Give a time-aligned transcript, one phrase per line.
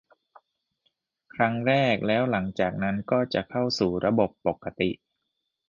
[1.33, 4.89] ครั้งแรก แล้วหลังจากนั้นก็จะเข้าสู่ระบบปกติ